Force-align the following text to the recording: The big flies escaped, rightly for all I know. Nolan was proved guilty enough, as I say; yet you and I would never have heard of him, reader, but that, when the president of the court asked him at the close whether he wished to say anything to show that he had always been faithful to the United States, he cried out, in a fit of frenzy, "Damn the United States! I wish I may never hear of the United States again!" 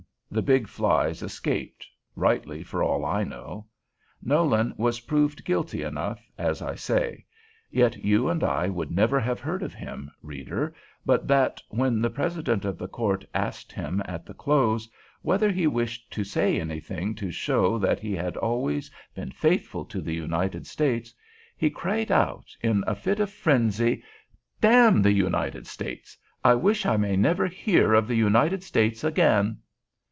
The 0.33 0.41
big 0.41 0.69
flies 0.69 1.21
escaped, 1.21 1.85
rightly 2.15 2.63
for 2.63 2.81
all 2.81 3.03
I 3.03 3.25
know. 3.25 3.65
Nolan 4.23 4.73
was 4.77 5.01
proved 5.01 5.43
guilty 5.43 5.83
enough, 5.83 6.25
as 6.37 6.61
I 6.61 6.73
say; 6.73 7.25
yet 7.69 7.97
you 7.97 8.29
and 8.29 8.41
I 8.41 8.69
would 8.69 8.91
never 8.91 9.19
have 9.19 9.41
heard 9.41 9.61
of 9.61 9.73
him, 9.73 10.09
reader, 10.21 10.73
but 11.05 11.27
that, 11.27 11.61
when 11.67 12.01
the 12.01 12.09
president 12.09 12.63
of 12.63 12.77
the 12.77 12.87
court 12.87 13.25
asked 13.33 13.73
him 13.73 14.01
at 14.05 14.25
the 14.25 14.33
close 14.33 14.87
whether 15.21 15.51
he 15.51 15.67
wished 15.67 16.09
to 16.13 16.23
say 16.23 16.57
anything 16.61 17.13
to 17.15 17.29
show 17.29 17.77
that 17.79 17.99
he 17.99 18.13
had 18.15 18.37
always 18.37 18.89
been 19.13 19.31
faithful 19.33 19.83
to 19.83 19.99
the 19.99 20.15
United 20.15 20.65
States, 20.65 21.13
he 21.57 21.69
cried 21.69 22.09
out, 22.09 22.55
in 22.61 22.85
a 22.87 22.95
fit 22.95 23.19
of 23.19 23.29
frenzy, 23.29 24.01
"Damn 24.61 25.01
the 25.01 25.11
United 25.11 25.67
States! 25.67 26.17
I 26.41 26.55
wish 26.55 26.85
I 26.85 26.95
may 26.95 27.17
never 27.17 27.47
hear 27.47 27.93
of 27.93 28.07
the 28.07 28.15
United 28.15 28.63
States 28.63 29.03
again!" 29.03 29.57